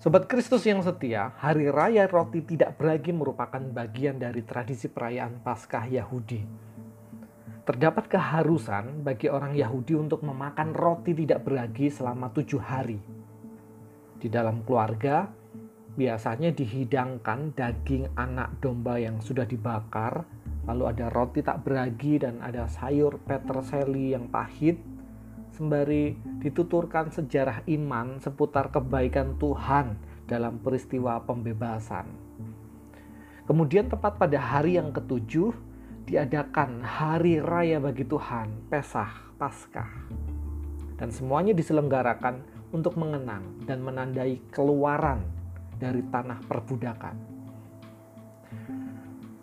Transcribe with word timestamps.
Sobat 0.00 0.32
Kristus 0.32 0.64
yang 0.64 0.80
setia, 0.80 1.36
Hari 1.44 1.68
Raya 1.68 2.08
Roti 2.08 2.40
Tidak 2.40 2.72
Beragi 2.80 3.12
merupakan 3.12 3.60
bagian 3.60 4.16
dari 4.16 4.40
tradisi 4.40 4.88
perayaan 4.88 5.44
Paskah 5.44 5.84
Yahudi. 5.92 6.40
Terdapat 7.68 8.08
keharusan 8.08 9.04
bagi 9.04 9.28
orang 9.28 9.52
Yahudi 9.52 9.92
untuk 10.00 10.24
memakan 10.24 10.72
roti 10.72 11.12
tidak 11.12 11.44
beragi 11.44 11.92
selama 11.92 12.32
tujuh 12.32 12.64
hari. 12.64 12.96
Di 14.16 14.32
dalam 14.32 14.64
keluarga, 14.64 15.28
biasanya 15.92 16.48
dihidangkan 16.56 17.52
daging 17.52 18.16
anak 18.16 18.56
domba 18.64 18.96
yang 18.96 19.20
sudah 19.20 19.44
dibakar, 19.44 20.24
lalu 20.64 20.96
ada 20.96 21.12
roti 21.12 21.44
tak 21.44 21.60
beragi 21.60 22.24
dan 22.24 22.40
ada 22.40 22.64
sayur 22.72 23.20
peterseli 23.28 24.16
yang 24.16 24.32
pahit, 24.32 24.80
sembari 25.60 26.16
dituturkan 26.40 27.12
sejarah 27.12 27.60
iman 27.68 28.16
seputar 28.16 28.72
kebaikan 28.72 29.36
Tuhan 29.36 30.00
dalam 30.24 30.56
peristiwa 30.56 31.20
pembebasan. 31.20 32.08
Kemudian 33.44 33.92
tepat 33.92 34.16
pada 34.16 34.40
hari 34.40 34.80
yang 34.80 34.88
ketujuh 34.88 35.52
diadakan 36.08 36.80
hari 36.80 37.44
raya 37.44 37.76
bagi 37.76 38.08
Tuhan, 38.08 38.72
Pesah, 38.72 39.36
Paskah. 39.36 40.08
Dan 40.96 41.12
semuanya 41.12 41.52
diselenggarakan 41.52 42.40
untuk 42.72 42.96
mengenang 42.96 43.60
dan 43.68 43.84
menandai 43.84 44.40
keluaran 44.48 45.20
dari 45.76 46.00
tanah 46.08 46.40
perbudakan. 46.48 47.16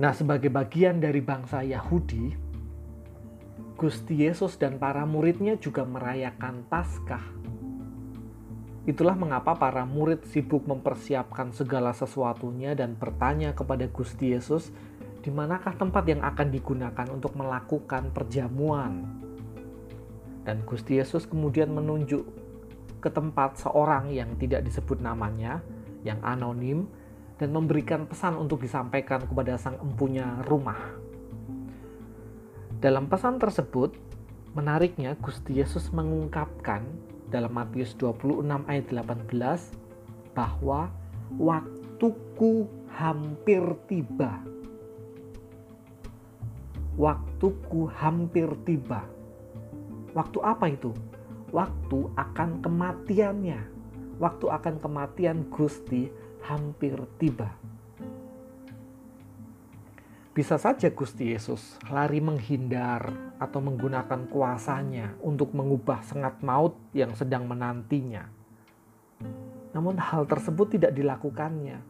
Nah, 0.00 0.12
sebagai 0.16 0.50
bagian 0.50 0.98
dari 0.98 1.20
bangsa 1.20 1.60
Yahudi, 1.60 2.49
Gusti 3.80 4.28
Yesus 4.28 4.60
dan 4.60 4.76
para 4.76 5.08
muridnya 5.08 5.56
juga 5.56 5.88
merayakan 5.88 6.68
Paskah. 6.68 7.24
Itulah 8.84 9.16
mengapa 9.16 9.56
para 9.56 9.88
murid 9.88 10.28
sibuk 10.28 10.68
mempersiapkan 10.68 11.48
segala 11.56 11.96
sesuatunya 11.96 12.76
dan 12.76 12.92
bertanya 12.92 13.56
kepada 13.56 13.88
Gusti 13.88 14.36
Yesus, 14.36 14.68
di 15.24 15.32
manakah 15.32 15.72
tempat 15.80 16.04
yang 16.04 16.20
akan 16.20 16.52
digunakan 16.52 17.06
untuk 17.08 17.32
melakukan 17.40 18.12
perjamuan. 18.12 19.08
Dan 20.44 20.60
Gusti 20.68 21.00
Yesus 21.00 21.24
kemudian 21.24 21.72
menunjuk 21.72 22.28
ke 23.00 23.08
tempat 23.08 23.64
seorang 23.64 24.12
yang 24.12 24.36
tidak 24.36 24.60
disebut 24.60 25.00
namanya, 25.00 25.64
yang 26.04 26.20
anonim, 26.20 26.84
dan 27.40 27.48
memberikan 27.48 28.04
pesan 28.04 28.36
untuk 28.36 28.60
disampaikan 28.60 29.24
kepada 29.24 29.56
sang 29.56 29.80
empunya 29.80 30.44
rumah. 30.44 31.08
Dalam 32.80 33.12
pesan 33.12 33.36
tersebut, 33.36 33.92
menariknya 34.56 35.12
Gusti 35.20 35.60
Yesus 35.60 35.92
mengungkapkan 35.92 36.80
dalam 37.28 37.52
Matius 37.52 37.92
26 38.00 38.40
ayat 38.64 38.88
18 38.88 39.28
bahwa 40.32 40.88
waktuku 41.36 42.64
hampir 42.96 43.60
tiba. 43.84 44.40
Waktuku 46.96 47.84
hampir 48.00 48.48
tiba. 48.64 49.04
Waktu 50.16 50.40
apa 50.40 50.72
itu? 50.72 50.96
Waktu 51.52 52.08
akan 52.16 52.64
kematiannya. 52.64 53.60
Waktu 54.16 54.46
akan 54.48 54.80
kematian 54.80 55.44
Gusti 55.52 56.08
hampir 56.48 56.96
tiba. 57.20 57.52
Bisa 60.40 60.56
saja 60.56 60.88
Gusti 60.88 61.36
Yesus 61.36 61.76
lari 61.92 62.16
menghindar 62.16 63.12
atau 63.36 63.60
menggunakan 63.60 64.24
kuasanya 64.24 65.12
untuk 65.20 65.52
mengubah 65.52 66.00
sengat 66.00 66.40
maut 66.40 66.80
yang 66.96 67.12
sedang 67.12 67.44
menantinya. 67.44 68.24
Namun 69.76 70.00
hal 70.00 70.24
tersebut 70.24 70.80
tidak 70.80 70.96
dilakukannya. 70.96 71.84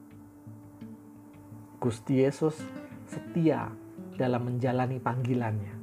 Gusti 1.79 2.27
Yesus 2.27 2.59
setia 3.07 3.71
dalam 4.19 4.43
menjalani 4.43 4.99
panggilannya. 4.99 5.75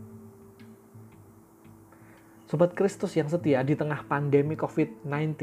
Sobat 2.52 2.76
Kristus 2.76 3.16
yang 3.16 3.32
setia 3.32 3.64
di 3.64 3.80
tengah 3.80 4.04
pandemi 4.12 4.60
COVID-19, 4.60 5.40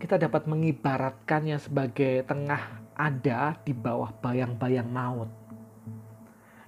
kita 0.00 0.16
dapat 0.16 0.48
mengibaratkannya 0.48 1.60
sebagai 1.60 2.24
tengah 2.24 2.80
ada 2.96 3.60
di 3.60 3.76
bawah 3.76 4.08
bayang-bayang 4.24 4.88
maut 4.88 5.41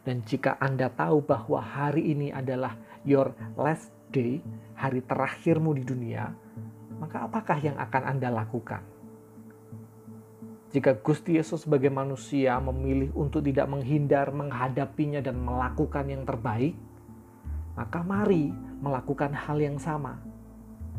dan 0.05 0.21
jika 0.29 0.61
Anda 0.61 0.93
tahu 0.93 1.25
bahwa 1.25 1.65
hari 1.65 2.13
ini 2.13 2.29
adalah 2.29 2.77
your 3.09 3.33
last 3.57 3.89
day, 4.13 4.45
hari 4.77 5.01
terakhirmu 5.01 5.73
di 5.73 5.85
dunia, 5.85 6.29
maka 7.01 7.25
apakah 7.25 7.57
yang 7.65 7.81
akan 7.81 8.03
Anda 8.05 8.29
lakukan? 8.29 8.85
Jika 10.77 11.01
Gusti 11.01 11.39
Yesus 11.39 11.65
sebagai 11.65 11.89
manusia 11.89 12.59
memilih 12.61 13.15
untuk 13.17 13.47
tidak 13.47 13.71
menghindar, 13.71 14.29
menghadapinya 14.35 15.23
dan 15.25 15.41
melakukan 15.41 16.05
yang 16.11 16.27
terbaik, 16.27 16.75
maka 17.79 18.03
mari 18.05 18.51
melakukan 18.83 19.33
hal 19.33 19.57
yang 19.57 19.79
sama. 19.81 20.21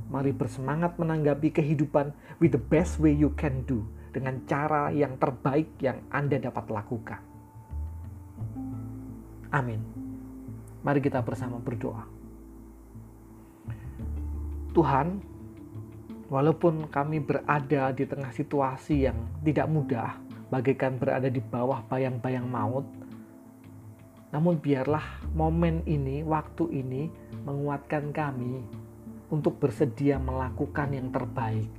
Mari 0.10 0.32
bersemangat 0.32 0.96
menanggapi 0.96 1.52
kehidupan 1.52 2.16
with 2.40 2.56
the 2.56 2.62
best 2.62 2.98
way 3.04 3.12
you 3.12 3.36
can 3.36 3.68
do 3.68 3.84
dengan 4.16 4.48
cara 4.48 4.90
yang 4.96 5.20
terbaik 5.20 5.76
yang 5.84 6.00
Anda 6.08 6.40
dapat 6.40 6.72
lakukan. 6.72 7.22
Amin. 9.56 9.80
Mari 10.84 11.00
kita 11.00 11.24
bersama 11.24 11.64
berdoa. 11.64 12.04
Tuhan, 14.76 15.24
walaupun 16.28 16.92
kami 16.92 17.24
berada 17.24 17.96
di 17.96 18.04
tengah 18.04 18.36
situasi 18.36 19.08
yang 19.08 19.16
tidak 19.40 19.72
mudah, 19.72 20.20
bagaikan 20.52 21.00
berada 21.00 21.32
di 21.32 21.40
bawah 21.40 21.80
bayang-bayang 21.88 22.44
maut, 22.44 22.84
namun 24.36 24.60
biarlah 24.60 25.24
momen 25.32 25.88
ini, 25.88 26.20
waktu 26.28 26.84
ini 26.84 27.08
menguatkan 27.48 28.12
kami 28.12 28.60
untuk 29.32 29.56
bersedia 29.64 30.20
melakukan 30.20 30.92
yang 30.92 31.08
terbaik 31.16 31.72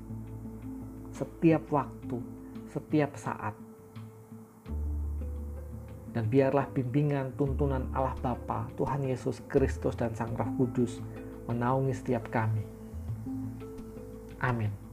setiap 1.12 1.68
waktu, 1.68 2.20
setiap 2.72 3.16
saat 3.16 3.65
dan 6.16 6.32
biarlah 6.32 6.64
bimbingan 6.72 7.36
tuntunan 7.36 7.92
Allah 7.92 8.16
Bapa, 8.24 8.72
Tuhan 8.80 9.04
Yesus 9.04 9.44
Kristus 9.52 10.00
dan 10.00 10.16
Sang 10.16 10.32
Roh 10.32 10.48
Kudus 10.56 11.04
menaungi 11.44 11.92
setiap 11.92 12.32
kami. 12.32 12.64
Amin. 14.40 14.85